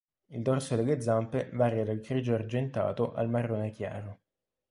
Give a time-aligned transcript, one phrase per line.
[0.29, 4.19] Il dorso delle zampe varia dal grigio-argentato al marrone chiaro.